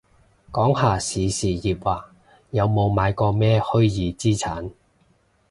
[0.51, 2.07] 講下時事熱話，
[2.49, 4.71] 有冇買過咩虛擬資產